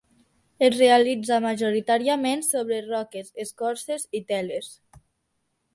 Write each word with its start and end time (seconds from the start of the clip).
Es 0.67 0.71
realitza 0.77 1.37
majoritàriament 1.43 2.41
sobre 2.49 2.81
roques, 2.89 3.31
escorces 3.45 4.09
i 4.21 4.25
teles. 4.33 4.73